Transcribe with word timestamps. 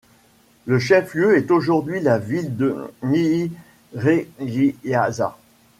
Son 0.67 0.79
chef-lieu 0.79 1.37
est 1.37 1.51
aujourd'hui 1.51 1.99
la 1.99 2.17
ville 2.17 2.57
de 2.57 2.91
Nyíregyháza. 3.03 5.37